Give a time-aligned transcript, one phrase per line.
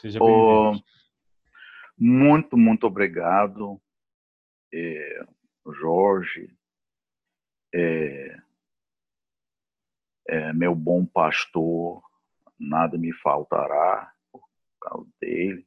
[0.00, 0.84] Seja bem-vindo.
[1.98, 3.80] Muito, muito obrigado,
[4.72, 5.26] é,
[5.80, 6.54] Jorge,
[7.74, 8.36] é,
[10.28, 12.02] é, meu bom pastor,
[12.58, 14.42] nada me faltará por
[14.78, 15.66] causa dele.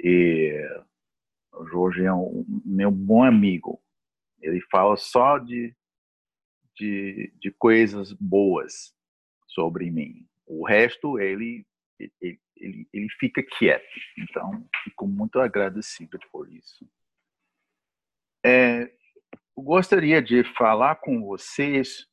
[0.00, 0.66] E
[1.70, 3.82] Jorge é um meu bom amigo.
[4.40, 5.76] Ele fala só de,
[6.74, 8.94] de, de coisas boas
[9.46, 10.26] sobre mim.
[10.46, 11.66] O resto, ele,
[11.98, 13.84] ele, ele, ele fica quieto.
[14.18, 16.88] Então, fico muito agradecido por isso.
[18.44, 18.92] É,
[19.56, 22.08] eu gostaria de falar com vocês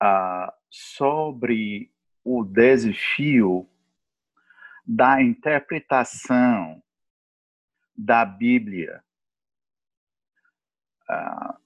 [0.00, 1.92] ah, sobre
[2.24, 3.68] o desafio
[4.86, 6.82] da interpretação
[7.94, 9.04] da Bíblia
[11.08, 11.58] ah,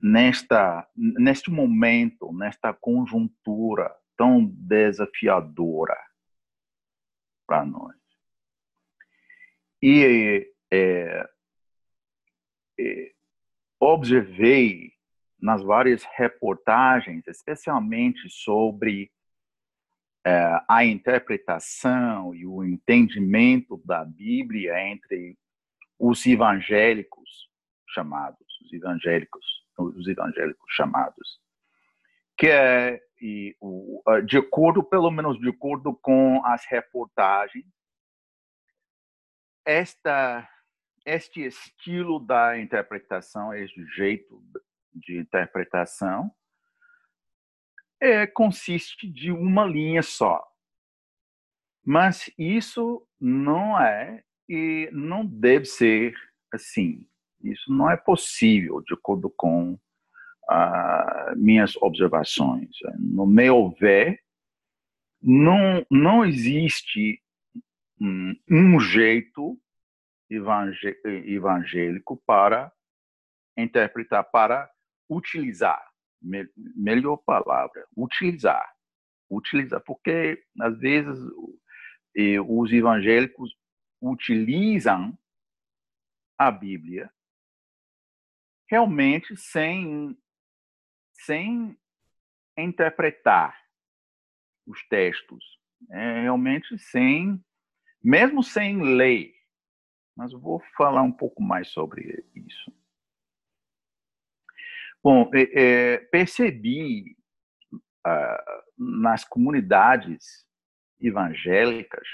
[0.00, 5.96] nesta neste momento, nesta conjuntura tão desafiadora
[7.46, 7.94] para nós.
[9.82, 11.28] E é,
[12.78, 13.12] é,
[13.78, 14.92] observei
[15.38, 19.12] nas várias reportagens, especialmente sobre
[20.24, 25.36] é, a interpretação e o entendimento da Bíblia entre
[25.98, 27.50] os evangélicos
[27.88, 29.44] chamados, os evangélicos,
[29.78, 31.40] os evangélicos chamados,
[32.36, 33.56] que é e
[34.26, 37.64] de acordo, pelo menos de acordo com as reportagens,
[39.64, 40.46] esta
[41.06, 44.42] este estilo da interpretação, este jeito
[44.94, 46.30] de interpretação,
[48.00, 50.42] é, consiste de uma linha só.
[51.84, 56.14] Mas isso não é e não deve ser
[56.52, 57.06] assim.
[57.42, 59.78] Isso não é possível, de acordo com
[60.50, 62.70] uh, minhas observações.
[62.98, 64.20] No meu ver,
[65.22, 67.20] não, não existe
[68.00, 69.58] um, jeito
[71.26, 72.72] evangélico para
[73.56, 74.70] interpretar, para
[75.08, 75.82] utilizar,
[76.20, 76.46] me,
[76.76, 78.72] melhor palavra, utilizar.
[79.30, 81.18] Utilizar, porque às vezes
[82.46, 83.56] os evangélicos
[84.00, 85.16] utilizam
[86.38, 87.10] a Bíblia
[88.68, 90.16] realmente sem,
[91.24, 91.76] sem
[92.56, 93.58] interpretar
[94.66, 95.44] os textos,
[95.90, 97.42] é, realmente sem,
[98.02, 99.34] mesmo sem ler.
[100.16, 102.72] Mas vou falar um pouco mais sobre isso.
[105.02, 107.16] Bom, é, é, percebi
[108.06, 110.46] ah, nas comunidades
[111.00, 112.08] evangélicas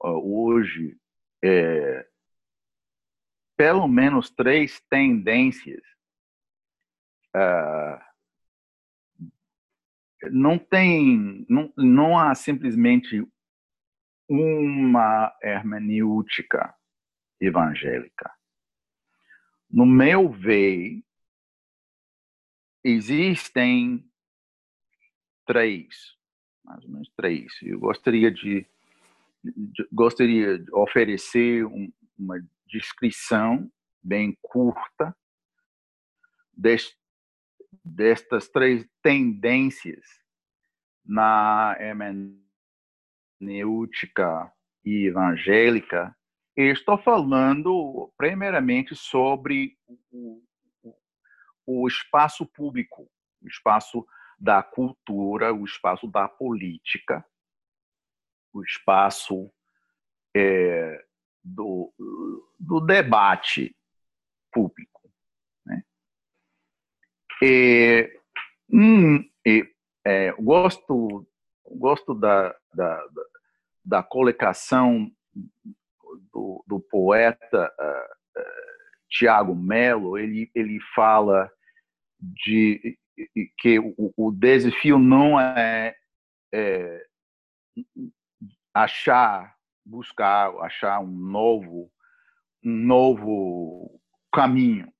[0.00, 0.98] hoje
[1.42, 2.06] é,
[3.56, 5.82] pelo menos três tendências.
[7.34, 8.12] Ah,
[10.30, 13.26] não tem, não, não há simplesmente
[14.28, 16.74] uma hermenêutica
[17.40, 18.32] evangélica.
[19.70, 21.02] No meu ver,
[22.84, 24.06] existem
[25.46, 26.16] três,
[26.64, 27.52] mais ou menos três.
[27.62, 28.66] Eu gostaria de,
[29.42, 33.70] de gostaria de oferecer um, uma descrição
[34.02, 35.16] bem curta
[36.52, 36.96] dest,
[37.84, 40.04] destas três tendências
[41.04, 41.76] na
[43.38, 44.52] hermenêutica
[44.84, 46.16] e evangélica.
[46.56, 49.76] E estou falando primeiramente sobre
[50.10, 50.42] o,
[51.66, 53.10] o espaço público,
[53.40, 54.06] o espaço
[54.38, 57.24] da cultura, o espaço da política,
[58.52, 59.50] o espaço
[60.34, 61.04] é,
[61.42, 61.92] do,
[62.58, 63.74] do debate
[64.52, 64.91] público.
[67.42, 68.08] E,
[68.70, 69.68] hum, e,
[70.04, 71.26] é, gosto
[71.74, 73.04] gosto da, da,
[73.84, 75.10] da colocação
[76.32, 81.50] do, do poeta uh, uh, Tiago Melo, ele, ele fala
[82.20, 82.98] de
[83.58, 85.94] que o, o desafio não é,
[86.52, 87.06] é,
[88.74, 91.90] achar, buscar, achar um novo,
[92.64, 94.00] um novo
[94.32, 94.91] caminho.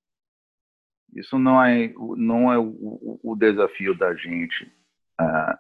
[1.15, 4.65] Isso não é, não é o, o desafio da gente
[5.21, 5.59] uh,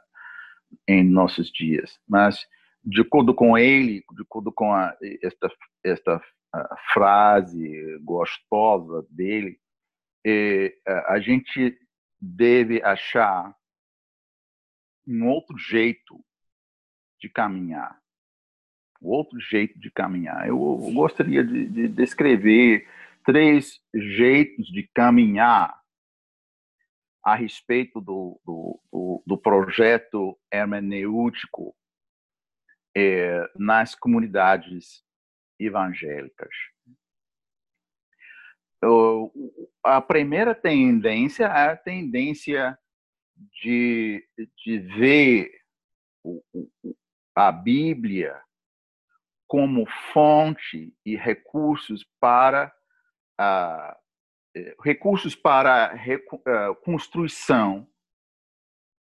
[0.89, 2.47] em nossos dias, mas
[2.85, 5.51] de acordo com ele, de acordo com a, esta,
[5.85, 6.21] esta
[6.93, 9.59] frase gostosa dele,
[10.25, 10.75] é,
[11.07, 11.79] a gente
[12.21, 13.55] deve achar
[15.07, 16.23] um outro jeito
[17.21, 18.01] de caminhar.
[19.01, 20.47] Um outro jeito de caminhar.
[20.47, 20.59] Eu
[20.95, 22.87] gostaria de, de descrever
[23.25, 25.81] três jeitos de caminhar
[27.25, 31.75] a respeito do, do, do, do projeto hermenêutico
[32.97, 35.05] é, nas comunidades
[35.59, 36.51] evangélicas.
[39.85, 42.77] A primeira tendência é a tendência
[43.63, 44.27] de,
[44.65, 45.53] de ver
[47.35, 48.41] a Bíblia
[49.47, 52.75] como fonte e recursos para
[53.41, 57.89] uh, recursos para uh, construção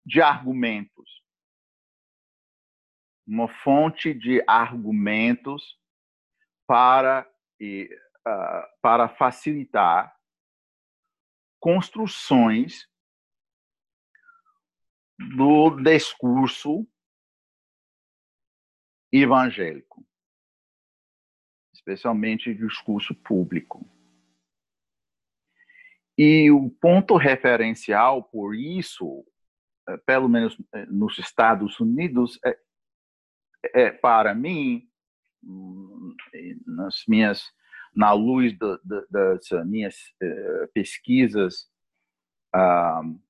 [0.05, 1.23] de argumentos
[3.27, 5.79] uma fonte de argumentos
[6.67, 7.29] para
[7.61, 10.17] uh, para facilitar
[11.61, 12.89] construções
[15.37, 16.87] do discurso
[19.13, 20.05] evangélico,
[21.73, 23.89] especialmente discurso público.
[26.25, 29.27] E o ponto referencial por isso,
[29.89, 32.57] eh, pelo menos eh, nos Estados Unidos, é,
[33.75, 34.89] é para mim,
[35.43, 36.15] hum,
[36.65, 37.43] nas minhas,
[37.93, 41.69] na luz do, do, das minhas uh, pesquisas
[42.55, 43.21] uh,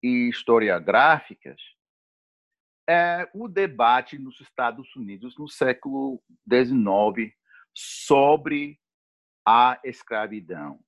[0.00, 1.60] historiográficas,
[2.88, 7.34] é o debate nos Estados Unidos no século XIX
[7.74, 8.78] sobre
[9.44, 10.78] a escravidão.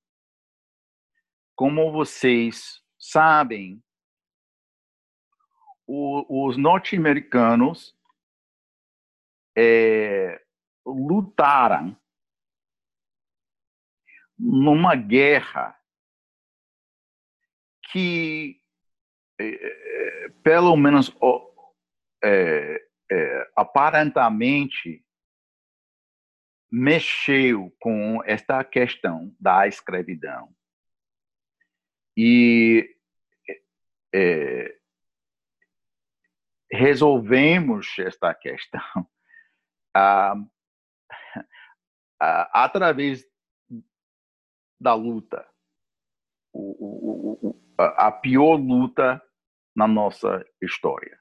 [1.61, 3.83] Como vocês sabem,
[5.85, 7.95] o, os norte-americanos
[9.55, 10.43] é,
[10.83, 11.95] lutaram
[14.39, 15.79] numa guerra
[17.91, 18.59] que,
[19.39, 21.15] é, pelo menos
[22.23, 25.05] é, é, aparentemente,
[26.71, 30.51] mexeu com esta questão da escravidão.
[32.23, 32.87] E
[34.13, 34.77] é,
[36.71, 38.79] resolvemos esta questão
[39.95, 40.35] ah,
[42.21, 43.25] ah, através
[44.79, 45.49] da luta,
[46.53, 49.19] o, o, o, a pior luta
[49.75, 51.19] na nossa história,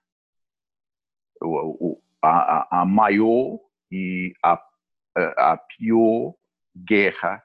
[2.23, 3.59] a, a maior
[3.91, 4.63] e a,
[5.39, 6.35] a pior
[6.77, 7.43] guerra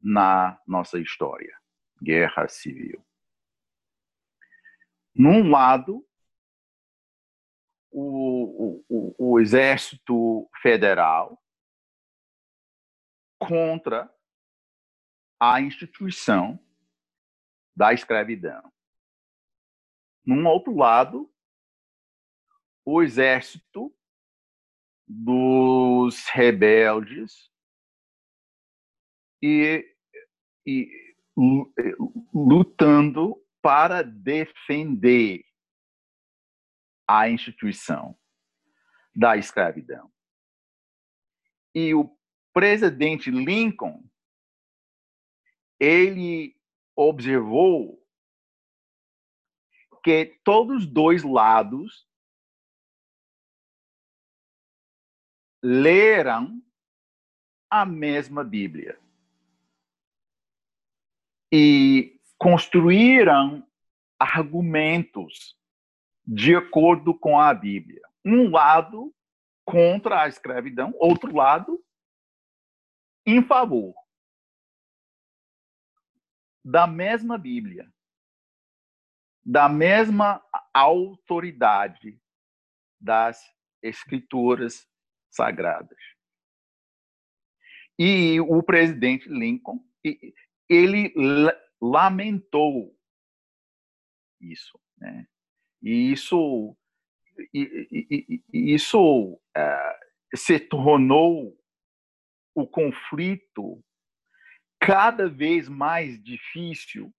[0.00, 1.57] na nossa história,
[2.02, 3.04] guerra civil.
[5.14, 6.06] Num lado,
[7.90, 11.42] o, o, o Exército Federal
[13.38, 14.12] contra
[15.40, 16.58] a instituição
[17.74, 18.72] da escravidão.
[20.24, 21.32] Num outro lado,
[22.84, 23.94] o exército
[25.06, 27.50] dos rebeldes
[29.42, 29.86] e,
[30.66, 31.07] e
[32.34, 35.44] lutando para defender
[37.06, 38.18] a instituição
[39.14, 40.12] da escravidão.
[41.74, 42.10] E o
[42.52, 44.02] presidente Lincoln
[45.80, 46.56] ele
[46.96, 48.04] observou
[50.02, 52.08] que todos os dois lados
[55.62, 56.62] leram
[57.70, 58.98] a mesma Bíblia
[61.52, 63.66] e construíram
[64.18, 65.56] argumentos
[66.26, 68.02] de acordo com a Bíblia.
[68.24, 69.14] Um lado
[69.64, 71.82] contra a escravidão, outro lado
[73.26, 73.94] em favor
[76.64, 77.90] da mesma Bíblia,
[79.44, 80.44] da mesma
[80.74, 82.20] autoridade
[83.00, 83.42] das
[83.82, 84.86] Escrituras
[85.30, 85.98] Sagradas.
[87.98, 89.82] E o presidente Lincoln,
[90.68, 91.12] ele
[91.80, 92.96] lamentou
[94.40, 95.26] isso, né?
[95.82, 96.76] E isso,
[98.52, 101.56] isso uh, se tornou
[102.54, 103.82] o conflito
[104.80, 107.14] cada vez mais difícil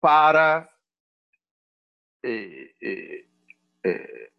[0.00, 0.68] para
[2.24, 3.26] é, é,
[3.84, 4.32] é,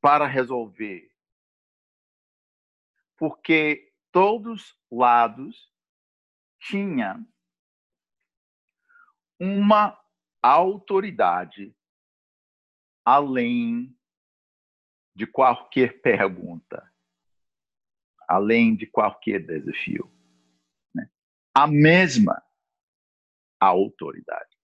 [0.00, 1.10] para resolver,
[3.16, 5.73] porque todos lados
[6.68, 7.26] tinham
[9.38, 9.98] uma
[10.42, 11.74] autoridade
[13.04, 13.96] além
[15.14, 16.92] de qualquer pergunta,
[18.28, 20.14] além de qualquer desafio
[21.54, 22.42] a mesma
[23.60, 24.58] autoridade,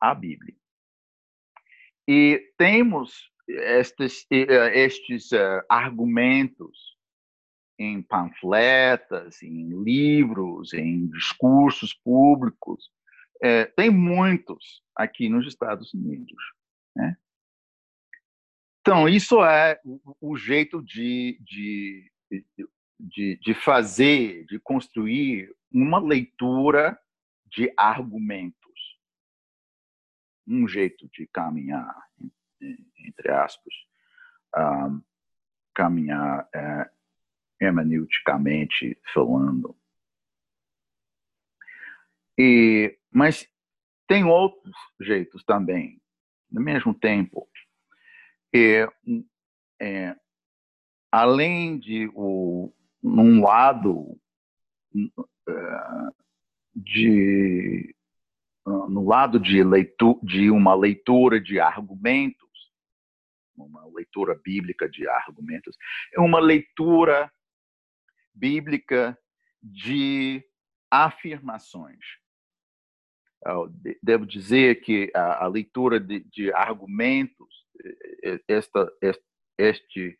[0.00, 0.56] a Bíblia.
[2.08, 6.98] E temos estes, estes uh, argumentos
[7.80, 12.92] em panfletas, em livros, em discursos públicos.
[13.42, 16.36] É, tem muitos aqui nos Estados Unidos.
[16.94, 17.16] Né?
[18.82, 19.80] Então, isso é
[20.20, 22.12] o, jeito de, de,
[22.98, 27.00] de, de fazer, de construir uma leitura
[27.46, 28.58] de argumentos.
[30.46, 31.96] Um jeito de caminhar,
[32.60, 33.72] entre aspas,
[34.54, 35.00] um,
[35.74, 36.90] caminhar é,
[37.60, 39.76] hermeneuticamente falando.
[42.38, 43.46] E, mas
[44.08, 46.00] tem outros jeitos também,
[46.50, 47.48] no mesmo tempo.
[48.52, 48.88] É,
[51.12, 54.18] além de o, num lado
[55.48, 55.52] é,
[56.74, 57.94] de
[58.66, 62.48] no lado de, leitura, de uma leitura de argumentos,
[63.56, 65.76] uma leitura bíblica de argumentos,
[66.14, 67.30] é uma leitura
[68.40, 69.18] bíblica
[69.62, 70.42] de
[70.90, 71.98] afirmações.
[74.02, 77.66] Devo dizer que a, a leitura de, de, argumentos,
[78.48, 78.90] esta,
[79.58, 80.18] este,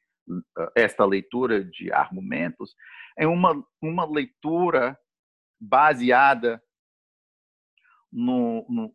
[0.76, 2.74] esta leitura de argumentos,
[3.16, 4.98] é uma, uma leitura
[5.58, 6.62] baseada
[8.12, 8.94] no, no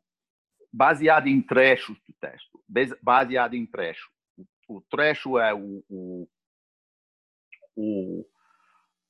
[0.72, 2.64] baseada em trechos do texto,
[3.02, 4.10] baseada em trecho.
[4.38, 6.28] O, o trecho é o, o,
[7.76, 8.26] o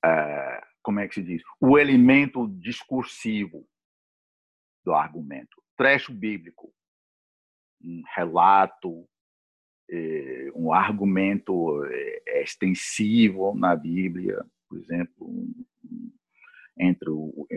[0.05, 1.41] é, como é que se diz?
[1.59, 3.67] O elemento discursivo
[4.83, 5.61] do argumento.
[5.75, 6.71] Trecho bíblico,
[7.83, 9.07] um relato,
[9.89, 15.47] é, um argumento é, extensivo na Bíblia, por exemplo,
[16.77, 17.47] entre o,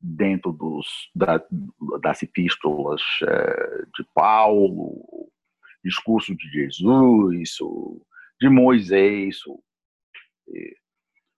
[0.00, 1.44] dentro dos, da,
[2.00, 5.30] das epístolas é, de Paulo,
[5.84, 7.56] discurso de Jesus,
[8.40, 9.38] de Moisés,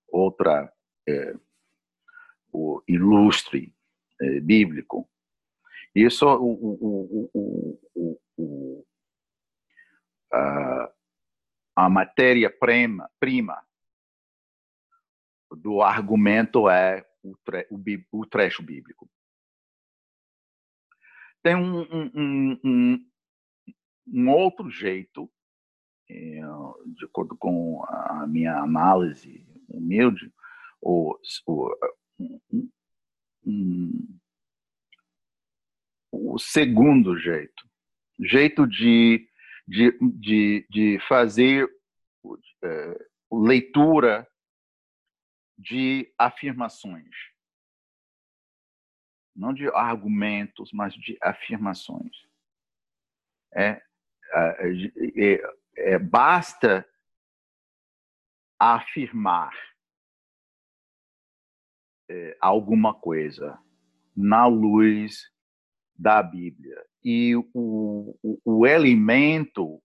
[0.08, 0.72] outra
[1.08, 1.34] é,
[2.52, 3.74] o ilustre
[4.20, 5.08] é, bíblico.
[5.94, 8.86] Isso o, o, o,
[10.32, 10.92] a,
[11.76, 13.10] a matéria prima,
[15.50, 17.66] do argumento é o, tre,
[18.12, 19.08] o trecho bíblico.
[21.42, 23.10] Tem um, um, um,
[24.06, 25.30] um outro jeito
[26.08, 30.32] de acordo com a minha análise humilde,
[30.80, 31.76] o, o,
[33.46, 34.18] um,
[36.12, 37.68] o segundo jeito,
[38.20, 39.28] jeito de,
[39.66, 41.68] de, de, de fazer
[42.62, 44.28] é, leitura
[45.58, 47.14] de afirmações.
[49.34, 52.14] Não de argumentos, mas de afirmações.
[53.52, 53.82] É,
[54.32, 56.88] é, é é, basta
[58.58, 59.52] afirmar
[62.08, 63.58] é, alguma coisa
[64.16, 65.30] na luz
[65.96, 66.84] da Bíblia.
[67.02, 69.82] E o, o, o elemento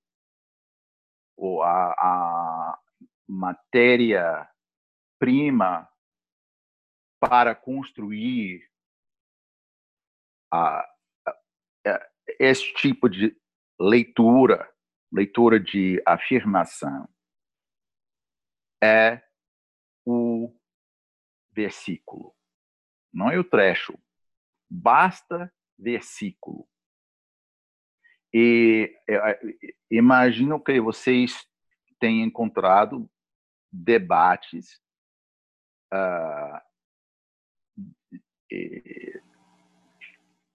[1.35, 2.79] ou a, a
[3.27, 4.49] matéria
[5.17, 5.89] prima
[7.19, 8.69] para construir
[10.51, 10.85] a,
[11.25, 13.37] a, esse tipo de
[13.79, 14.69] leitura
[15.11, 17.07] leitura de afirmação,
[18.81, 19.21] é
[20.05, 20.53] o
[21.51, 22.35] versículo,
[23.13, 23.97] não é o trecho.
[24.69, 26.67] Basta versículo.
[28.33, 29.39] E é, é,
[29.89, 31.47] imagino que vocês
[31.99, 33.09] tenham encontrado
[33.71, 34.79] debates
[35.93, 36.61] uh,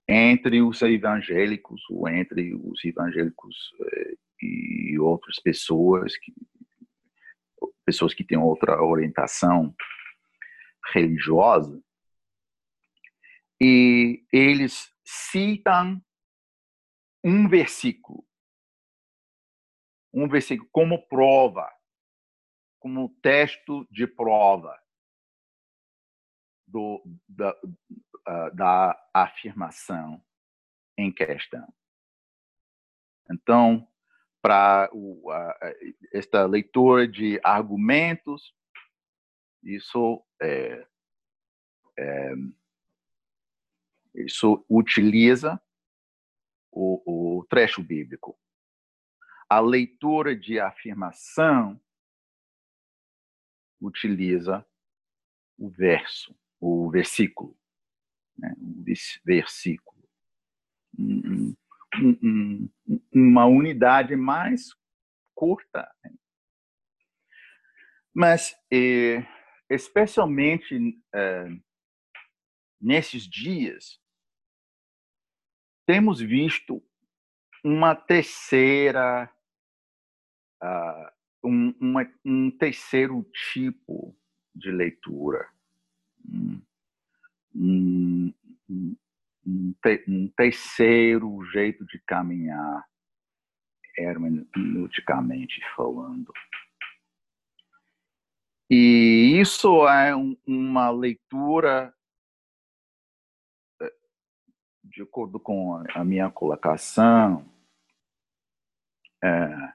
[0.09, 4.15] entre os evangélicos ou entre os evangélicos eh,
[4.45, 6.33] e outras pessoas que
[7.85, 9.75] pessoas que têm outra orientação
[10.93, 11.83] religiosa
[13.61, 16.03] e eles citam
[17.23, 18.27] um versículo
[20.13, 21.71] um versículo como prova
[22.79, 24.79] como texto de prova
[26.67, 27.57] do, da,
[28.53, 30.23] da afirmação
[30.97, 31.73] em questão.
[33.31, 33.89] Então,
[34.45, 34.91] para
[36.13, 38.55] esta leitura de argumentos,
[39.63, 40.87] isso é,
[41.99, 42.35] é,
[44.17, 45.59] isso utiliza
[46.71, 48.39] o, o trecho bíblico.
[49.49, 51.81] A leitura de afirmação
[53.81, 54.63] utiliza
[55.57, 57.57] o verso, o versículo,
[58.37, 58.55] né?
[59.25, 60.07] versículo
[60.99, 62.69] um,
[63.15, 64.71] uma unidade mais
[65.35, 65.89] curta.
[68.13, 69.25] Mas, eh,
[69.71, 71.49] especialmente eh,
[72.81, 74.01] nesses dias,
[75.87, 76.83] temos visto
[77.63, 79.31] uma terceira,
[80.63, 81.49] uh,
[82.25, 84.15] um, terceiro tipo
[84.55, 85.49] de leitura,
[90.07, 92.85] um terceiro jeito de caminhar,
[93.97, 96.33] hermeneuticamente falando.
[98.71, 100.15] E isso é
[100.47, 101.95] uma leitura,
[103.81, 103.95] eh,
[104.83, 107.49] de acordo com a minha colocação,
[109.23, 109.75] é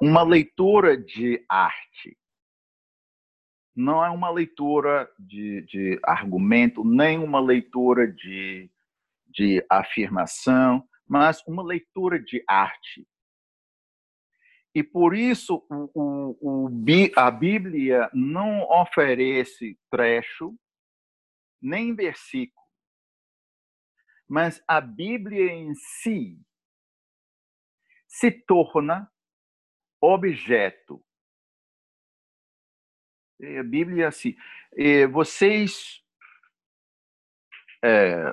[0.00, 2.16] uma leitura de arte.
[3.74, 8.70] Não é uma leitura de, de argumento, nem uma leitura de,
[9.26, 13.04] de afirmação, mas uma leitura de arte.
[14.72, 16.70] E por isso o, o,
[17.16, 20.56] a Bíblia não oferece trecho,
[21.60, 22.64] nem versículo.
[24.28, 26.40] Mas a Bíblia em si
[28.06, 29.12] se torna
[30.00, 31.04] objeto.
[33.58, 34.36] A Bíblia assim,
[35.10, 36.04] vocês,
[37.82, 38.32] é,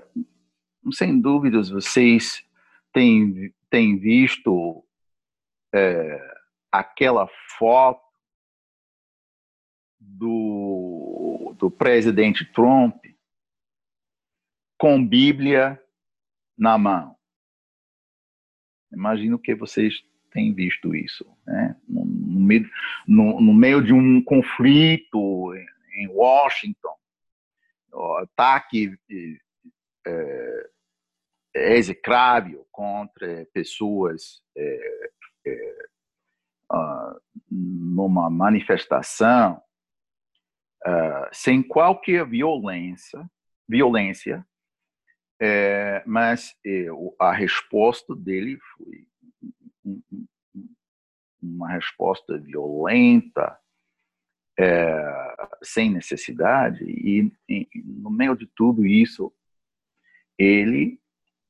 [0.91, 2.47] sem dúvidas, vocês
[2.98, 4.84] têm, têm visto
[5.72, 6.20] é,
[6.72, 7.27] aquela
[7.60, 8.01] foto
[10.00, 13.06] do, do presidente Trump
[14.80, 15.80] com Bíblia
[16.58, 17.16] na mão.
[18.92, 21.80] Imagino que vocês têm visto isso, né?
[21.88, 22.70] no, no, meio,
[23.08, 25.54] no, no meio de um conflito
[25.94, 26.96] em Washington,
[27.92, 28.98] o ataque
[30.06, 30.70] é,
[31.56, 35.08] execrável contra pessoas é,
[36.72, 39.62] uh, numa manifestação
[40.86, 43.30] uh, sem qualquer violência,
[43.68, 44.46] violência,
[45.39, 46.88] é, mas é,
[47.20, 49.08] a resposta dele foi
[51.42, 53.58] uma resposta violenta,
[54.60, 59.31] é, sem necessidade, e, e no meio de tudo isso,
[60.38, 61.00] ele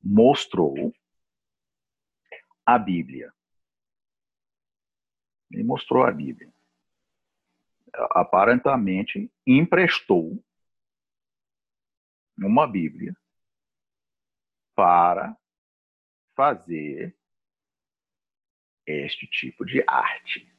[0.02, 0.94] mostrou
[2.64, 3.32] a Bíblia.
[5.50, 6.52] Ele mostrou a Bíblia.
[8.10, 10.42] Aparentemente emprestou
[12.36, 13.16] uma Bíblia
[14.74, 15.36] para
[16.36, 17.16] fazer
[18.86, 20.57] este tipo de arte.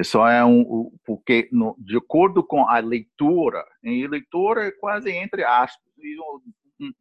[0.00, 5.44] Isso é um porque no, de acordo com a leitura, em leitura é quase entre
[5.44, 5.90] aspas,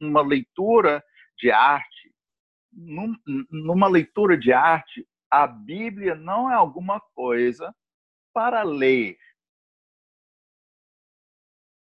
[0.02, 1.04] uma leitura
[1.38, 2.08] de arte
[2.78, 3.16] num,
[3.50, 7.76] numa leitura de arte, a Bíblia não é alguma coisa
[8.32, 9.18] para ler.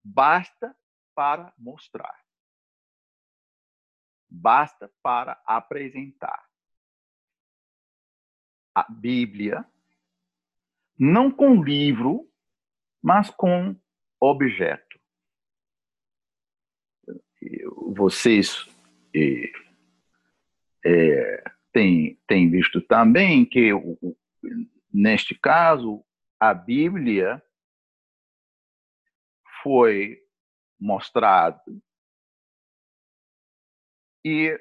[0.04, 0.76] Basta
[1.14, 2.20] para mostrar.
[4.28, 6.50] Basta para apresentar.
[8.74, 9.70] A Bíblia,
[11.04, 12.30] não com livro,
[13.02, 13.76] mas com
[14.20, 15.02] objeto.
[17.96, 18.70] Vocês
[20.86, 23.72] é, tem, tem visto também que,
[24.94, 26.06] neste caso,
[26.40, 27.42] a Bíblia
[29.64, 30.22] foi
[30.80, 31.64] mostrada
[34.24, 34.56] e,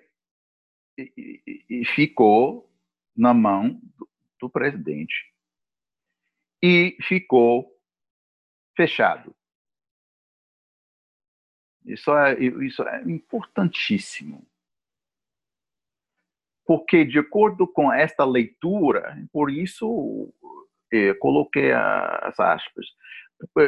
[0.96, 2.72] e, e, ficou
[3.14, 4.09] na mão do,
[4.40, 5.31] do presidente
[6.62, 7.70] e ficou
[8.77, 9.35] fechado.
[11.85, 14.46] Isso é, isso é importantíssimo
[16.70, 20.33] porque de acordo com esta leitura, por isso
[20.92, 22.87] eh, coloquei as aspas,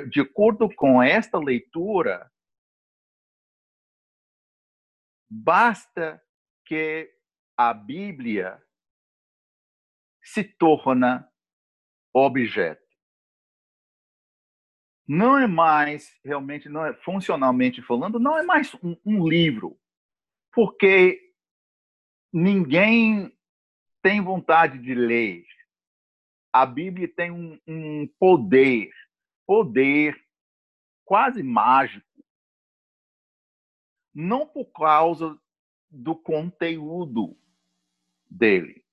[0.09, 2.31] de acordo com esta leitura,
[5.29, 6.23] basta
[6.65, 7.13] que
[7.57, 8.63] a Bíblia
[10.23, 11.29] se torna
[12.15, 12.82] objeto.
[15.07, 19.79] Não é mais, realmente, não é funcionalmente falando, não é mais um, um livro,
[20.53, 21.35] porque
[22.33, 23.37] ninguém
[24.01, 25.45] tem vontade de ler.
[26.53, 28.91] A Bíblia tem um, um poder,
[29.47, 30.23] poder
[31.05, 32.07] quase mágico,
[34.15, 35.39] não por causa
[35.91, 37.37] do conteúdo
[38.31, 38.85] dele,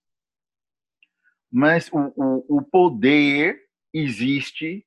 [1.51, 4.85] mas o, o, o poder existe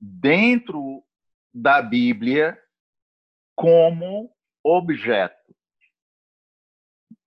[0.00, 1.04] dentro
[1.52, 2.58] da Bíblia
[3.54, 4.32] como
[4.62, 5.54] objeto.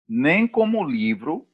[0.08, 1.47] Nem como livro,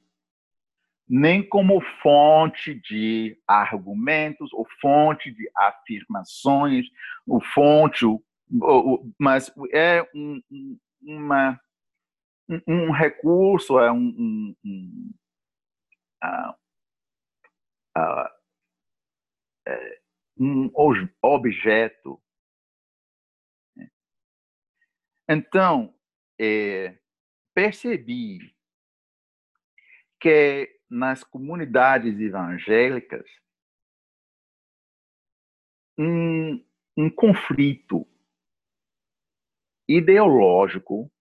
[1.07, 6.87] nem como fonte de argumentos, ou fonte de afirmações,
[7.27, 8.05] ou fonte,
[9.19, 10.41] mas é um,
[11.01, 11.59] uma
[12.49, 15.11] um, um recurso, é um, um, um
[16.23, 16.53] uh,
[17.97, 18.29] uh,
[20.37, 20.69] um
[21.21, 22.21] objeto.
[25.27, 25.95] Então,
[26.39, 26.97] é,
[27.53, 28.55] percebi
[30.19, 33.25] que nas comunidades evangélicas
[35.97, 36.63] um,
[36.97, 38.07] um conflito
[39.87, 41.11] ideológico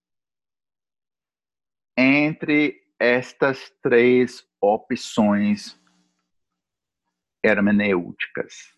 [1.96, 5.80] entre estas três opções
[7.42, 8.73] hermenêuticas.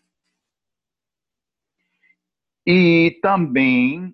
[2.69, 4.13] E também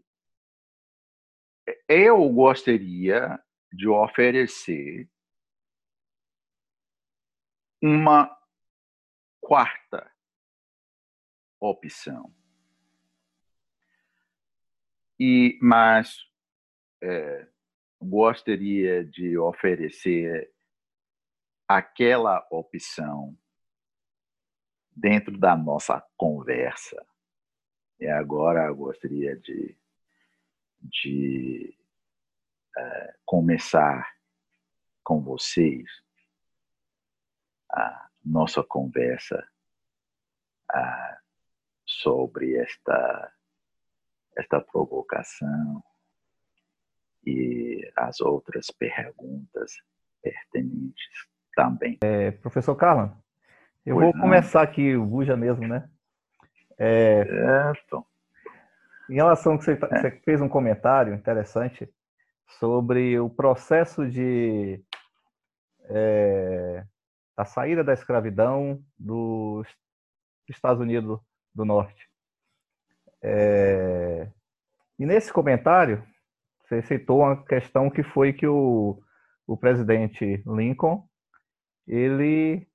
[1.90, 5.10] eu gostaria de oferecer
[7.82, 8.30] uma
[9.42, 10.08] quarta
[11.60, 12.32] opção.
[15.20, 16.20] E, mas
[17.02, 17.48] é,
[18.00, 20.54] gostaria de oferecer
[21.68, 23.36] aquela opção
[24.96, 27.04] dentro da nossa conversa.
[28.00, 29.78] E agora eu gostaria de,
[30.82, 31.78] de
[32.78, 34.14] uh, começar
[35.04, 35.90] com vocês
[37.72, 39.48] a nossa conversa
[40.72, 41.18] uh,
[41.86, 43.34] sobre esta,
[44.38, 45.84] esta provocação
[47.26, 49.74] e as outras perguntas
[50.22, 52.00] pertinentes também.
[52.04, 53.18] É, professor Carla,
[53.86, 54.22] eu pois vou não.
[54.22, 55.90] começar aqui, o Buja mesmo, né?
[56.78, 58.06] É, certo.
[59.10, 59.76] Em relação que você, é.
[59.76, 61.90] você fez um comentário interessante
[62.60, 64.84] sobre o processo de
[65.86, 66.84] é,
[67.36, 69.68] a saída da escravidão dos
[70.50, 71.20] Estados Unidos
[71.54, 72.10] do Norte.
[73.22, 74.28] É,
[75.00, 76.06] e nesse comentário,
[76.64, 79.02] você citou uma questão que foi que o,
[79.46, 81.08] o presidente Lincoln
[81.88, 82.68] ele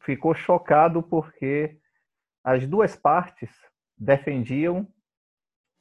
[0.00, 1.78] ficou chocado porque
[2.44, 3.50] as duas partes
[3.96, 4.86] defendiam,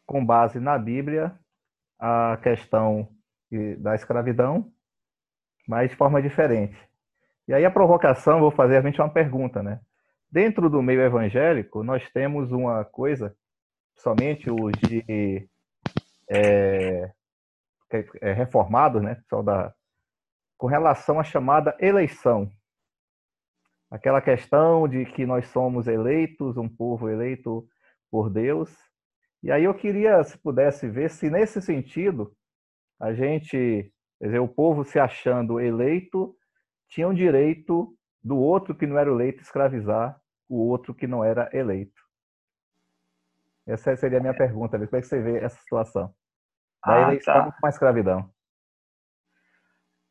[0.06, 1.38] com base na Bíblia,
[2.00, 3.08] a questão
[3.80, 4.72] da escravidão,
[5.68, 6.78] mas de forma diferente.
[7.48, 9.82] E aí a provocação, vou fazer a gente uma pergunta, né?
[10.32, 13.36] Dentro do meio evangélico, nós temos uma coisa,
[13.98, 15.50] somente os de
[16.30, 17.12] é,
[18.22, 19.74] é, reformados, né, pessoal da,
[20.58, 22.50] com relação à chamada eleição
[23.92, 27.68] aquela questão de que nós somos eleitos, um povo eleito
[28.10, 28.74] por Deus.
[29.44, 32.34] E aí eu queria, se pudesse ver, se nesse sentido
[33.00, 36.36] a gente, quer dizer, o povo se achando eleito,
[36.88, 41.50] tinha o direito do outro que não era eleito escravizar o outro que não era
[41.54, 42.02] eleito.
[43.66, 46.14] Essa seria a minha pergunta, como é que você vê essa situação?
[46.86, 47.58] Da ah, eleição tá.
[47.60, 48.34] com a escravidão.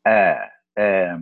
[0.05, 1.19] É, é,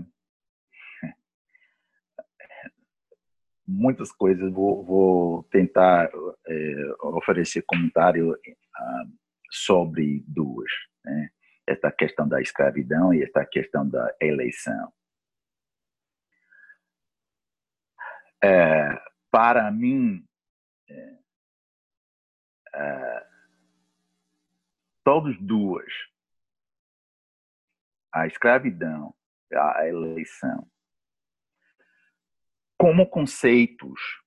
[3.69, 4.51] muitas coisas.
[4.51, 6.09] Vou, vou tentar
[6.47, 9.19] é, oferecer comentário uh,
[9.51, 10.71] sobre duas.
[11.05, 11.29] Né?
[11.67, 14.91] Esta questão da escravidão e esta questão da eleição.
[18.43, 18.89] É,
[19.29, 20.25] para mim,
[20.89, 21.17] é,
[22.73, 23.27] é,
[25.03, 25.91] todos duas,
[28.11, 29.13] a escravidão,
[29.53, 30.67] a eleição,
[32.79, 34.23] como conceitos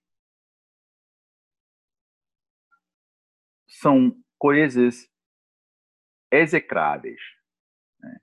[3.67, 5.11] são coisas
[6.31, 7.21] execráveis.
[7.99, 8.21] Né?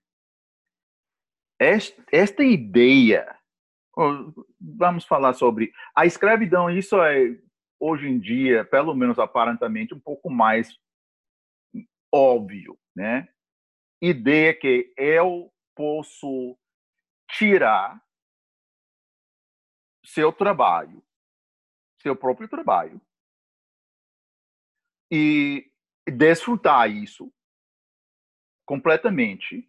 [1.60, 3.38] Esta, esta ideia,
[4.60, 7.36] vamos falar sobre a escravidão, isso é
[7.80, 10.78] hoje em dia, pelo menos aparentemente, um pouco mais
[12.14, 13.30] óbvio, né?
[14.02, 16.58] Ideia que eu posso
[17.32, 18.02] tirar
[20.10, 21.04] seu trabalho,
[22.02, 23.00] seu próprio trabalho,
[25.12, 25.72] e
[26.08, 27.32] desfrutar isso
[28.66, 29.68] completamente.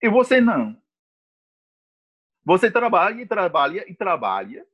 [0.00, 0.80] E você não.
[2.44, 4.66] Você trabalha e trabalha e trabalha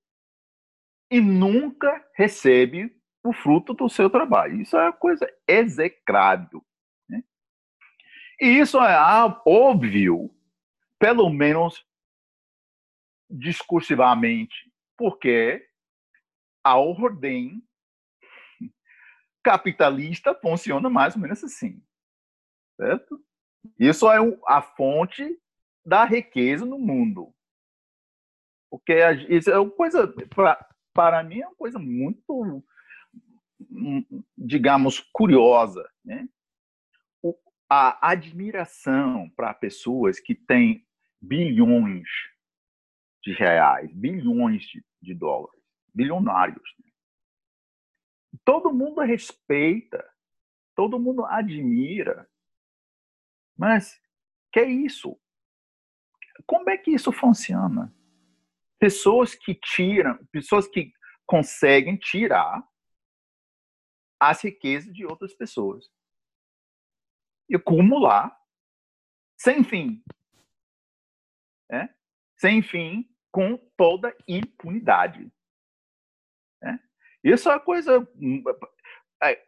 [1.11, 4.61] e nunca recebe o fruto do seu trabalho.
[4.61, 6.64] Isso é uma coisa execrável.
[7.09, 7.24] Né?
[8.40, 8.96] E isso é
[9.46, 10.30] óbvio,
[10.98, 11.85] pelo menos
[13.30, 15.66] discursivamente, porque
[16.62, 17.62] a ordem
[19.42, 21.82] capitalista funciona mais ou menos assim,
[22.80, 23.22] certo?
[23.78, 25.38] Isso é a fonte
[25.84, 27.34] da riqueza no mundo.
[28.70, 28.94] Porque
[29.28, 30.12] isso é uma coisa,
[30.92, 32.64] para mim, é uma coisa muito,
[34.37, 35.88] digamos, curiosa.
[36.04, 36.28] Né?
[37.68, 40.87] A admiração para pessoas que têm
[41.20, 42.08] bilhões
[43.24, 45.62] de reais, bilhões de, de dólares,
[45.94, 46.74] bilionários.
[46.78, 46.92] Né?
[48.44, 50.04] Todo mundo respeita,
[50.76, 52.30] todo mundo admira,
[53.56, 54.00] mas
[54.52, 55.18] que é isso?
[56.46, 57.94] Como é que isso funciona?
[58.78, 60.92] Pessoas que tiram, pessoas que
[61.24, 62.62] conseguem tirar
[64.20, 65.90] as riquezas de outras pessoas
[67.48, 68.37] e acumular
[69.37, 70.04] sem fim.
[71.70, 71.88] É?
[72.37, 75.29] Sem fim, com toda impunidade.
[76.62, 76.79] É?
[77.25, 78.07] Isso é coisa.
[79.20, 79.42] É,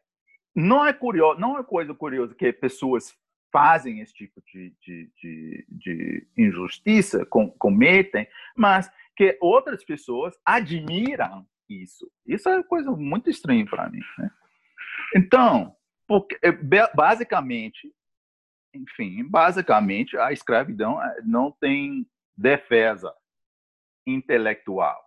[0.52, 3.16] não é curioso, não é coisa curiosa que pessoas
[3.52, 11.46] fazem esse tipo de, de, de, de injustiça, com, cometem, mas que outras pessoas admiram
[11.68, 12.10] isso.
[12.26, 14.02] Isso é coisa muito estranha para mim.
[14.18, 14.30] Né?
[15.14, 15.76] Então,
[16.08, 16.50] porque, é,
[16.92, 17.94] basicamente,
[18.74, 22.04] enfim, basicamente a escravidão é, não tem
[22.36, 23.14] defesa
[24.06, 25.02] intelectual.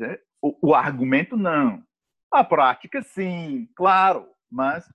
[0.00, 1.82] É, o, o argumento não.
[2.30, 4.86] A prática, sim, claro, mas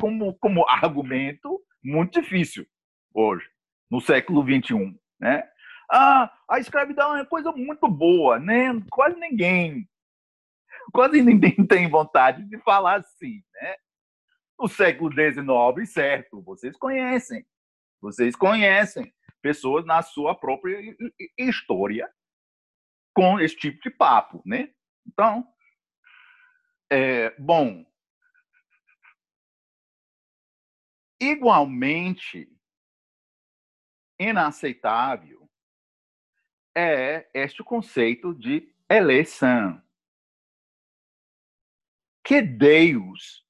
[0.00, 2.66] como, como argumento, muito difícil
[3.12, 3.46] hoje,
[3.90, 4.98] no século XXI.
[5.20, 5.48] Né?
[5.90, 8.68] Ah, a escravidão é coisa muito boa, né?
[8.90, 9.88] Quase ninguém,
[10.92, 13.74] quase ninguém tem vontade de falar assim, né?
[14.58, 17.44] No século XIX, certo, vocês conhecem,
[18.00, 19.12] vocês conhecem
[19.44, 20.96] pessoas na sua própria
[21.36, 22.10] história
[23.14, 24.74] com esse tipo de papo, né?
[25.06, 25.46] Então,
[26.90, 27.84] é, bom,
[31.20, 32.50] igualmente
[34.18, 35.46] inaceitável
[36.74, 39.78] é este conceito de eleição.
[42.24, 43.46] Que Deus,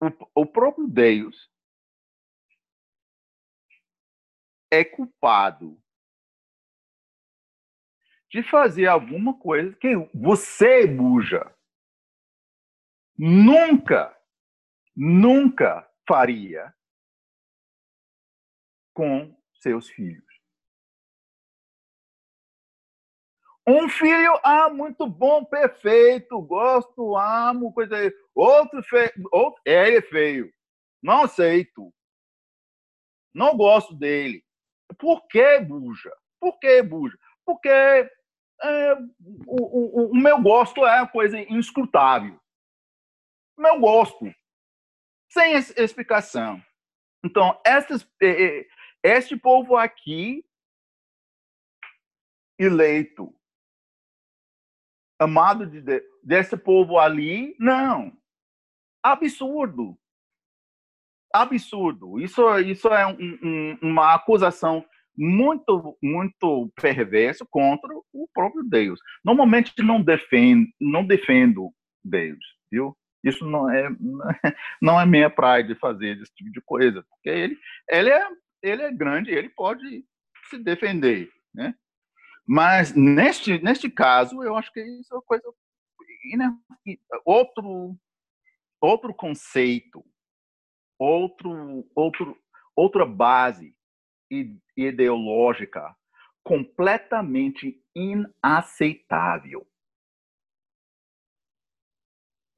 [0.00, 1.51] o, o próprio Deus,
[4.72, 5.78] é culpado
[8.30, 11.54] de fazer alguma coisa que você, buja,
[13.18, 14.18] nunca,
[14.96, 16.74] nunca faria
[18.94, 20.24] com seus filhos.
[23.68, 28.10] Um filho, ah, muito bom, perfeito, gosto, amo, coisa aí.
[28.34, 30.52] Outro feio, outro, ele é feio.
[31.02, 31.92] Não aceito.
[33.34, 34.42] Não gosto dele.
[34.94, 36.12] Por que, buja?
[36.40, 37.18] Por que, buja?
[37.44, 38.94] Porque é,
[39.46, 42.40] o, o, o, meu gosto é uma coisa inscrutável.
[43.58, 44.32] Meu gosto
[45.32, 46.62] sem explicação.
[47.24, 48.06] Então, essas,
[49.02, 50.44] este povo aqui,
[52.58, 53.34] eleito,
[55.18, 58.16] amado de Deus, desse povo ali, não.
[59.02, 59.98] Absurdo.
[61.32, 62.20] Absurdo.
[62.20, 64.84] Isso, isso é um, um, uma acusação
[65.16, 69.00] muito, muito perversa contra o próprio Deus.
[69.24, 71.72] Normalmente não defendo, não defendo
[72.04, 72.96] Deus, viu?
[73.22, 73.88] Isso não é,
[74.80, 78.28] não é minha praia de fazer esse tipo de coisa, porque ele, ele, é,
[78.62, 80.04] ele é grande, ele pode
[80.50, 81.74] se defender, né?
[82.46, 85.44] Mas neste, neste caso, eu acho que isso é uma coisa
[87.24, 87.96] outro
[88.80, 90.04] outro conceito,
[91.02, 92.38] outro outro
[92.76, 93.74] outra base
[94.76, 95.94] ideológica
[96.42, 99.66] completamente inaceitável.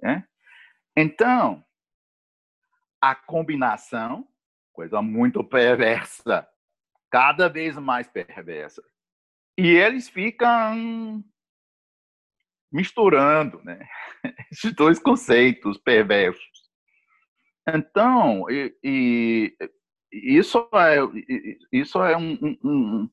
[0.03, 0.23] É?
[0.97, 1.65] Então,
[3.01, 4.29] a combinação,
[4.73, 6.49] coisa muito perversa,
[7.11, 8.83] cada vez mais perversa.
[9.59, 11.25] E eles ficam
[12.73, 13.89] misturando né?
[14.51, 16.54] esses dois conceitos perversos.
[17.67, 19.57] Então, e, e,
[20.13, 20.99] isso é,
[21.73, 23.11] isso é um, um,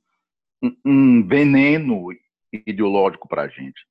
[0.62, 2.08] um, um veneno
[2.52, 3.86] ideológico para a gente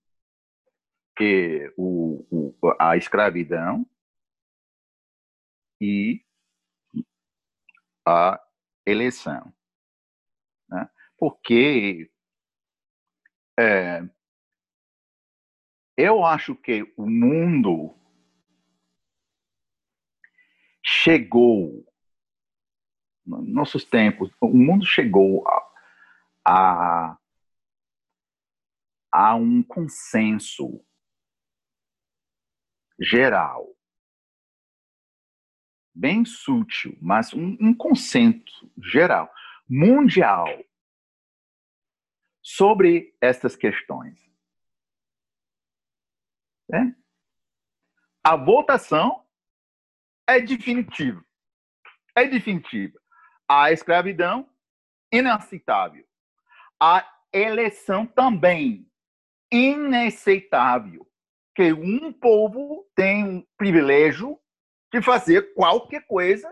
[1.20, 3.86] que o, o, a escravidão
[5.78, 6.24] e
[8.06, 8.40] a
[8.86, 9.52] eleição.
[10.66, 10.88] Né?
[11.18, 12.10] Porque
[13.58, 14.02] é,
[15.94, 17.94] eu acho que o mundo
[20.82, 21.86] chegou,
[23.24, 25.72] nossos tempos, o mundo chegou a,
[26.46, 27.18] a,
[29.12, 30.84] a um consenso
[32.98, 33.66] geral,
[35.94, 39.30] bem sutil, mas um, um consenso geral,
[39.68, 40.46] mundial,
[42.42, 44.18] sobre estas questões.
[46.72, 46.94] É?
[48.22, 49.26] A votação
[50.36, 51.24] é definitivo.
[52.14, 52.98] É definitivo.
[53.48, 54.48] A escravidão,
[55.12, 56.06] inaceitável.
[56.80, 58.88] A eleição também,
[59.50, 61.06] inaceitável.
[61.54, 64.38] Que um povo tem um privilégio
[64.92, 66.48] de fazer qualquer coisa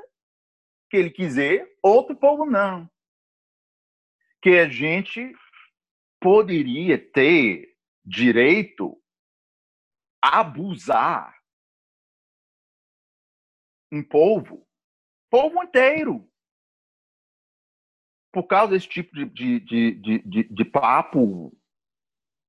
[0.90, 2.88] que ele quiser, outro povo não.
[4.42, 5.34] Que a gente
[6.20, 9.00] poderia ter direito
[10.22, 11.37] a abusar
[13.90, 14.66] um povo,
[15.30, 16.28] povo inteiro,
[18.32, 21.56] por causa desse tipo de, de, de, de, de papo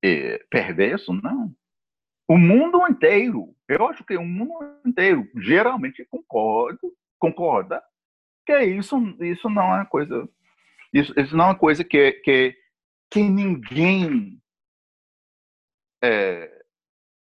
[0.03, 1.55] é, perverso, não.
[2.27, 6.79] O mundo inteiro, eu acho que o mundo inteiro geralmente concorda,
[7.17, 7.83] concorda
[8.45, 10.29] que isso, isso não é coisa,
[10.93, 12.57] isso, isso não é coisa que, que,
[13.09, 14.41] que ninguém
[16.03, 16.63] é,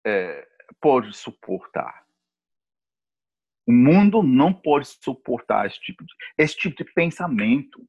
[0.05, 0.47] é,
[0.79, 2.05] pode suportar.
[3.67, 7.87] O mundo não pode suportar esse tipo de, esse tipo de pensamento.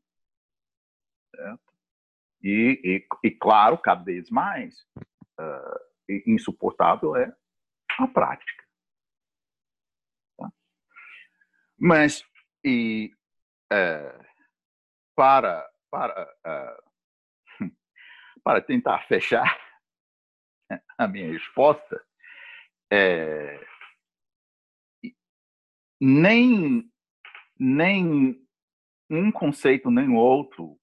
[1.34, 1.72] Certo?
[2.42, 4.74] E, e, e, claro, cada vez mais
[5.40, 7.32] uh, insuportável é
[7.98, 8.64] a prática.
[10.36, 10.52] Tá?
[11.78, 12.24] Mas,
[12.64, 13.12] e,
[13.72, 14.24] uh,
[15.14, 17.72] para, para, uh,
[18.42, 19.56] para tentar fechar
[20.98, 22.04] a minha resposta,
[22.90, 23.58] é,
[26.04, 26.92] nem,
[27.56, 28.44] nem
[29.08, 30.76] um conceito nem outro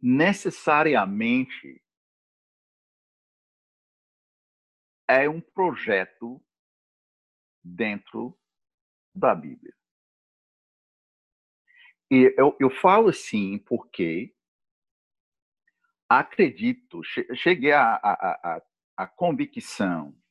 [0.00, 1.82] necessariamente
[5.08, 6.40] é um projeto
[7.60, 8.38] dentro
[9.12, 9.74] da Bíblia.
[12.08, 14.32] E eu, eu falo assim porque
[16.08, 17.02] acredito,
[17.34, 18.62] cheguei à
[19.16, 20.21] convicção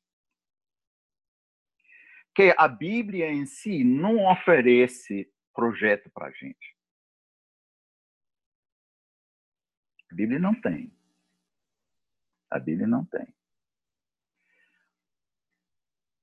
[2.33, 6.77] que a Bíblia em si não oferece projeto para a gente.
[10.11, 10.93] A Bíblia não tem.
[12.49, 13.33] A Bíblia não tem.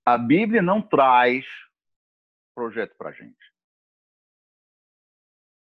[0.04, 1.46] A Bíblia não traz
[2.54, 3.54] projeto para a gente.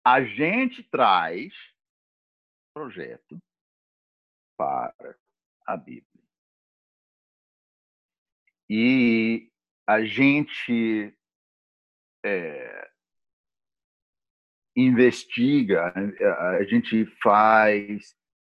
[0.04, 1.54] A gente traz
[2.74, 3.42] projeto
[4.56, 5.18] para
[5.66, 6.24] a Bíblia.
[8.70, 9.52] E
[9.88, 11.18] a gente
[12.26, 12.92] é,
[14.76, 15.94] investiga,
[16.58, 18.14] a gente faz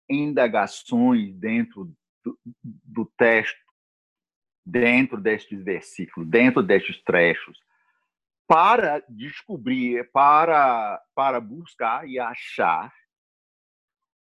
[0.09, 3.59] indagações dentro do, do texto,
[4.65, 7.59] dentro destes versículos, dentro destes trechos,
[8.47, 12.91] para descobrir, para, para buscar e achar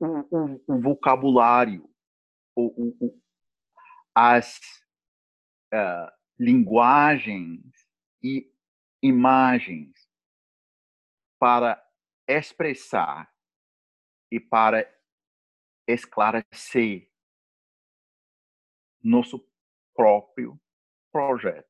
[0.01, 0.07] o,
[0.37, 1.89] o, o vocabulário,
[2.57, 3.17] o,
[4.15, 4.59] as,
[5.73, 7.73] uh, linguagens
[8.23, 8.53] e
[9.03, 10.09] imagens
[11.39, 11.83] para
[12.27, 13.35] expressar
[14.31, 14.87] e para
[15.87, 17.11] esclarecer
[19.03, 19.43] nosso
[19.95, 20.61] próprio
[21.11, 21.67] projeto.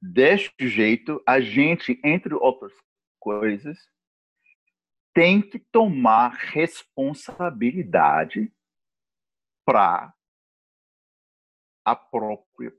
[0.00, 2.72] Deste jeito, a gente, entre outras
[3.18, 3.90] coisas,
[5.14, 8.52] tem que tomar responsabilidade
[9.64, 10.14] para
[11.84, 12.72] a própria,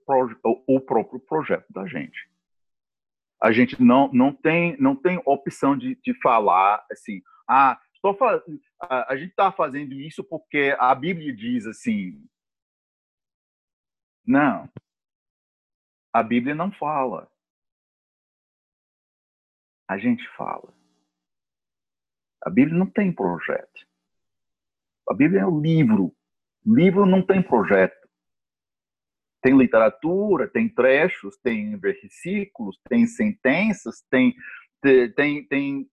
[0.67, 2.29] o próprio projeto da gente.
[3.41, 8.17] A gente não, não, tem, não tem opção de, de falar assim, ah, estou
[8.81, 12.27] a, a gente está fazendo isso porque a Bíblia diz assim.
[14.25, 14.69] Não.
[16.11, 17.29] A Bíblia não fala.
[19.87, 20.73] A gente fala.
[22.41, 23.85] A Bíblia não tem projeto.
[25.09, 26.15] A Bíblia é um livro.
[26.65, 28.04] Livro não tem projeto.
[29.45, 34.35] Tem literatura, tem trechos, tem versículos, tem sentenças, tem,
[35.15, 35.87] tem, tem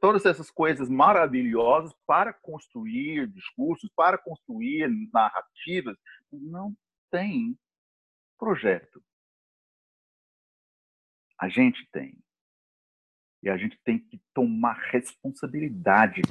[0.00, 5.98] todas essas coisas maravilhosas para construir discursos, para construir narrativas.
[6.32, 6.74] Não
[7.10, 7.58] tem
[8.38, 9.04] projeto.
[11.38, 12.16] A gente tem.
[13.42, 16.22] E a gente tem que tomar responsabilidade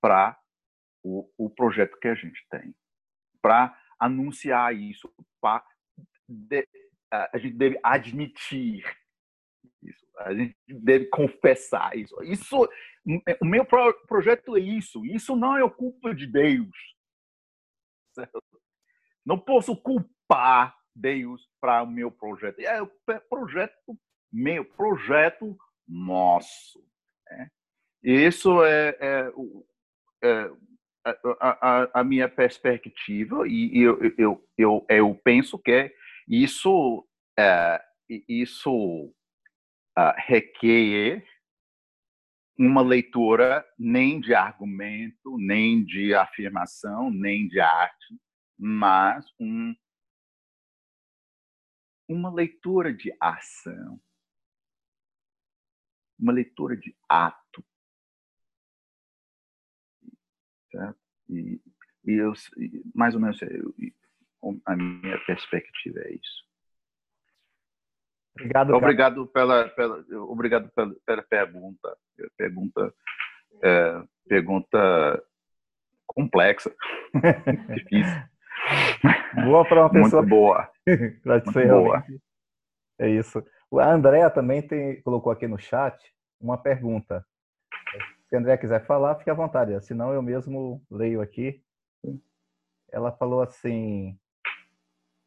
[0.00, 0.36] para
[1.04, 2.74] o, o projeto que a gente tem.
[3.40, 5.08] Para anunciar isso,
[6.28, 6.66] de,
[7.10, 8.84] a gente deve admitir
[9.82, 12.20] isso, a gente deve confessar isso.
[12.22, 12.68] Isso,
[13.40, 15.04] o meu projeto é isso.
[15.04, 16.76] Isso não é culpa de Deus.
[18.14, 18.42] Certo?
[19.24, 22.60] Não posso culpar Deus para o meu projeto.
[22.60, 22.90] É o
[23.28, 23.98] projeto
[24.32, 26.82] meu, projeto nosso.
[27.30, 27.50] Né?
[28.02, 29.32] Isso é, é,
[30.24, 30.50] é
[31.04, 35.94] a, a, a, minha perspectiva e eu, eu, eu, eu penso que
[36.28, 37.06] Isso,
[37.38, 37.82] é,
[38.28, 39.12] isso
[39.98, 41.24] uh, requer
[42.58, 48.20] uma leitura nem de argumento, nem de afirmação, nem de arte,
[48.58, 49.74] mas um,
[52.08, 54.00] uma leitura de ação,
[56.18, 57.41] uma leitura de ato.
[61.28, 61.60] E,
[62.04, 62.32] e eu,
[62.94, 63.74] mais ou menos, eu,
[64.66, 66.52] a minha perspectiva é isso.
[68.34, 71.96] Obrigado, obrigado pela, pela, obrigado pela, pela pergunta.
[72.36, 72.94] Pergunta,
[73.62, 75.22] é, pergunta
[76.06, 76.74] complexa,
[77.74, 78.22] difícil.
[79.44, 80.22] Boa para uma pessoa.
[80.22, 80.70] Muito boa.
[81.24, 82.04] Muito boa.
[82.98, 83.44] É isso.
[83.80, 85.96] A Andrea também tem, colocou aqui no chat
[86.40, 87.24] uma pergunta.
[88.32, 89.78] Se a Andrea quiser falar, fique à vontade.
[89.84, 91.62] Senão eu mesmo leio aqui.
[92.90, 94.18] Ela falou assim: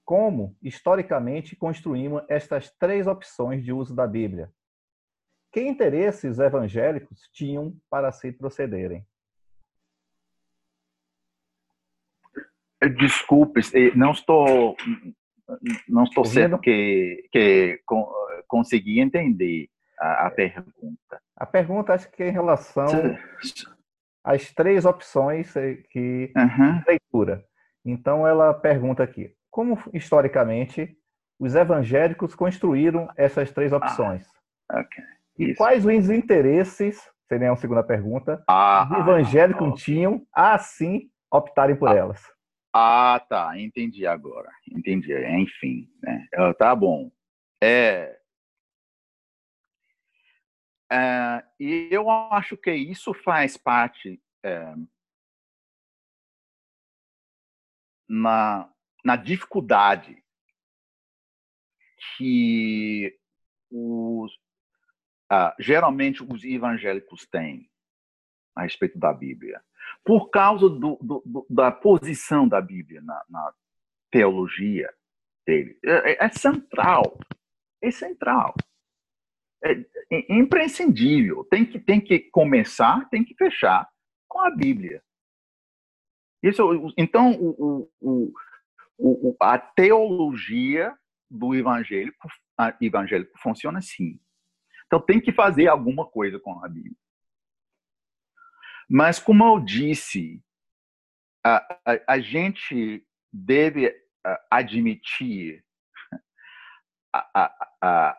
[0.03, 4.51] como, historicamente, construímos estas três opções de uso da Bíblia?
[5.51, 9.05] Que interesses os evangélicos tinham para se procederem?
[12.97, 13.61] Desculpe,
[13.95, 14.75] não estou
[15.87, 17.83] não estou certo que que
[18.47, 21.21] consegui entender a, a, pergunta.
[21.37, 22.87] A pergunta acho que é em relação
[24.23, 25.53] às três opções
[25.89, 26.81] que uhum.
[26.87, 27.43] leitura.
[27.83, 30.97] Então ela pergunta aqui: como historicamente
[31.39, 34.25] os evangélicos construíram essas três ah, opções?
[34.69, 35.03] Ah, okay.
[35.37, 41.75] E quais os interesses, seria a segunda pergunta, ah, os evangélicos tinham a assim optarem
[41.75, 42.21] por ah, elas?
[42.73, 44.49] Ah, tá, entendi agora.
[44.69, 45.13] Entendi.
[45.13, 46.25] Enfim, né?
[46.35, 47.11] Ah, tá bom.
[47.61, 48.17] É,
[50.91, 54.75] é, e eu acho que isso faz parte é,
[58.07, 58.69] na
[59.05, 60.17] na dificuldade
[62.17, 63.15] que
[63.69, 64.35] os,
[65.29, 67.69] ah, geralmente os evangélicos têm
[68.55, 69.61] a respeito da Bíblia,
[70.03, 73.53] por causa do, do, da posição da Bíblia na, na
[74.09, 74.91] teologia
[75.45, 75.77] dele.
[75.85, 77.19] É, é, é, central,
[77.81, 78.55] é central,
[79.65, 81.43] é, é imprescindível.
[81.45, 83.89] Tem que, tem que começar, tem que fechar
[84.27, 85.03] com a Bíblia.
[86.43, 88.33] Isso, então, o, o,
[88.97, 90.95] o, a teologia
[91.29, 92.27] do evangélico,
[92.79, 94.19] evangélico funciona assim.
[94.85, 96.95] Então tem que fazer alguma coisa com a Bíblia.
[98.87, 100.43] Mas como eu disse,
[101.43, 103.91] a, a, a gente deve
[104.51, 105.65] admitir
[107.13, 108.17] a,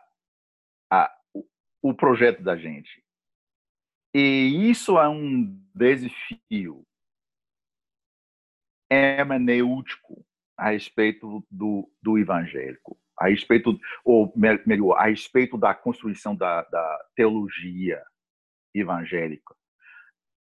[1.81, 3.03] o projeto da gente.
[4.13, 6.85] E isso é um desafio
[8.89, 10.25] hermenêutico
[10.57, 17.05] a respeito do, do evangélico, a respeito, ou melhor, a respeito da construção da, da
[17.15, 18.03] teologia
[18.73, 19.55] evangélica.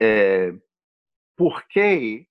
[0.00, 0.52] É,
[1.36, 2.26] porque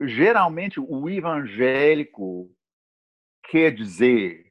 [0.00, 2.54] geralmente o evangélico
[3.44, 4.47] quer dizer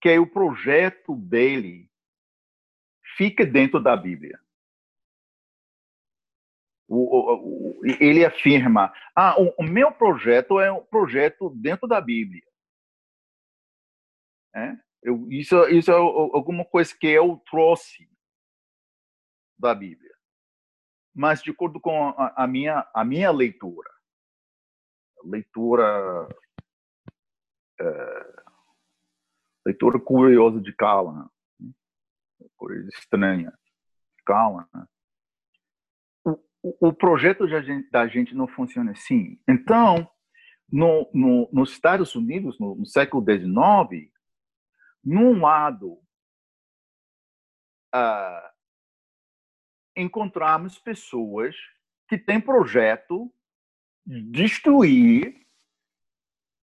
[0.00, 1.90] que o projeto dele
[3.16, 4.40] fica dentro da Bíblia.
[6.86, 12.42] O, o, ele afirma: ah, o, o, meu projeto é um projeto dentro da Bíblia.
[14.54, 14.76] É?
[15.02, 18.08] Eu, isso, isso é alguma coisa que eu trouxe
[19.58, 20.14] da Bíblia.
[21.14, 23.90] Mas de acordo com a, a minha, a minha leitura,
[25.24, 26.28] leitura
[27.80, 28.47] é,
[29.68, 31.28] leitura curiosa de Callan,
[31.60, 31.72] né?
[32.56, 33.50] coisa estranha
[34.16, 34.86] de Callan, né?
[36.62, 39.38] o, projeto gente, da gente não funciona assim.
[39.46, 40.10] Então,
[40.72, 44.10] no, no, nos Estados Unidos, no, no século XIX,
[45.04, 46.00] num lado,
[47.94, 48.48] uh,
[49.94, 51.54] encontramos pessoas
[52.08, 53.30] que têm projeto
[54.06, 55.46] de destruir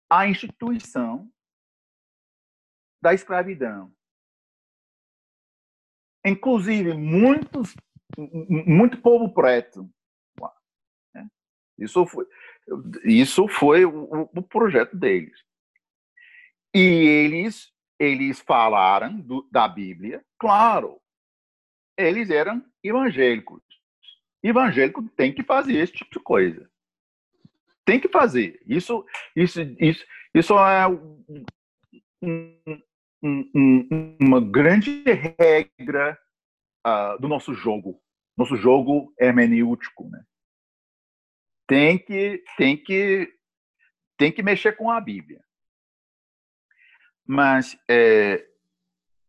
[0.10, 1.30] a instituição
[3.06, 3.94] da escravidão.
[6.26, 7.76] Inclusive, muitos
[8.18, 9.88] muito povo preto.
[11.14, 11.28] Né?
[11.78, 12.26] Isso foi,
[13.04, 15.40] isso foi o, o projeto deles.
[16.74, 21.00] E eles, eles falaram do, da Bíblia, claro,
[21.96, 23.62] eles eram evangélicos.
[24.42, 26.68] Evangélico tem que fazer esse tipo de coisa.
[27.86, 28.60] Tem que fazer.
[28.66, 30.04] Isso, isso, isso,
[30.34, 31.24] isso é um,
[33.26, 36.18] um, uma grande regra
[36.86, 38.02] uh, do nosso jogo,
[38.38, 40.24] nosso jogo hermenêutico, né?
[41.68, 43.34] Tem que, tem que
[44.18, 45.44] tem que mexer com a Bíblia.
[47.28, 48.46] Mas é,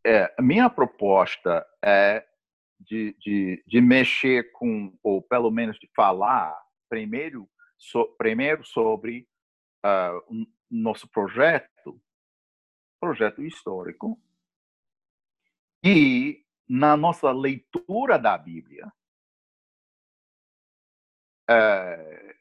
[0.04, 2.24] é, a minha proposta é
[2.78, 6.54] de, de, de, mexer com, ou pelo menos de falar
[6.88, 9.26] primeiro, so, primeiro sobre
[9.84, 12.00] uh, nosso projeto,
[13.00, 14.20] projeto histórico,
[15.84, 18.92] e na nossa leitura da Bíblia,
[21.48, 22.36] é,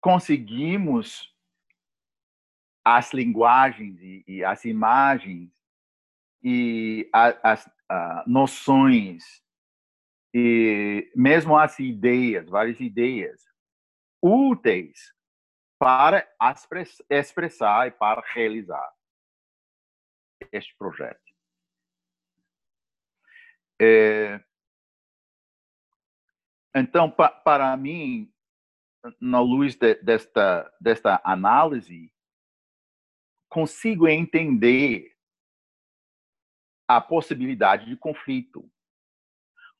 [0.00, 1.32] conseguimos
[2.84, 5.50] as linguagens e, e as imagens
[6.42, 9.42] e a, as a, noções
[10.34, 13.42] e mesmo as ideias, várias ideias
[14.20, 15.14] úteis
[15.84, 16.26] para
[17.10, 18.90] expressar e para realizar
[20.50, 21.20] este projeto.
[23.78, 24.42] É,
[26.74, 28.32] então, pa, para mim,
[29.20, 32.10] na luz de, desta, desta análise,
[33.50, 35.14] consigo entender
[36.88, 38.72] a possibilidade de conflito.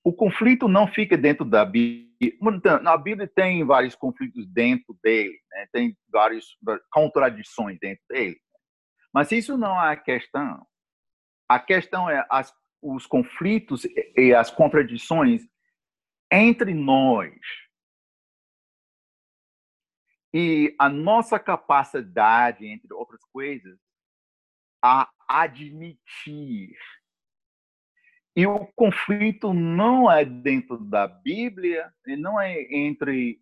[0.04, 2.04] O conflito não fica dentro da Bíblia.
[2.82, 5.66] Na Bíblia tem vários conflitos dentro dele, né?
[5.72, 6.44] tem várias
[6.92, 8.38] contradições dentro dele.
[9.12, 10.66] Mas isso não é a questão.
[11.48, 13.86] A questão é as, os conflitos
[14.16, 15.42] e as contradições
[16.30, 17.34] entre nós.
[20.34, 23.78] E a nossa capacidade, entre outras coisas,
[24.82, 26.76] a admitir.
[28.36, 33.38] E o conflito não é dentro da Bíblia, não é entre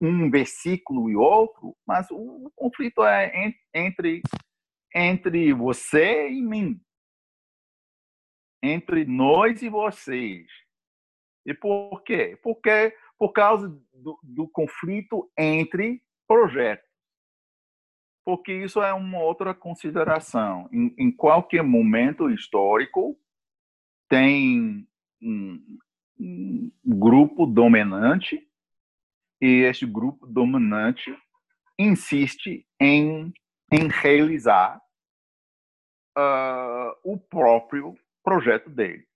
[0.00, 4.22] um, versículo e outro, mas o conflito é entre,
[4.94, 6.78] entre você e mim,
[8.62, 10.46] entre nós e vocês.
[11.46, 12.38] E por quê?
[12.42, 16.86] Porque por causa do, do conflito entre projetos.
[18.24, 20.68] Porque isso é uma outra consideração.
[20.70, 23.18] Em, em qualquer momento histórico,
[24.08, 24.86] tem
[25.22, 25.78] um,
[26.18, 28.46] um grupo dominante
[29.40, 31.16] e este grupo dominante
[31.78, 33.32] insiste em,
[33.72, 34.80] em realizar
[36.16, 39.06] uh, o próprio projeto dele.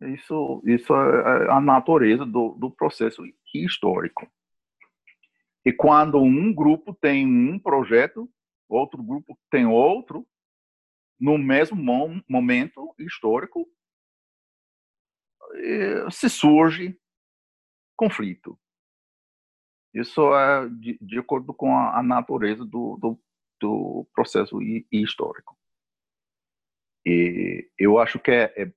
[0.00, 3.22] Isso, isso é, é a natureza do, do processo
[3.54, 4.30] histórico.
[5.64, 8.30] E quando um grupo tem um projeto,
[8.68, 10.26] outro grupo tem outro,
[11.18, 11.76] no mesmo
[12.28, 13.68] momento histórico,
[16.10, 16.98] se surge
[17.96, 18.58] conflito.
[19.94, 23.18] Isso é de, de acordo com a, a natureza do, do,
[23.58, 24.60] do, processo
[24.92, 25.56] histórico.
[27.04, 28.70] E eu acho que é, é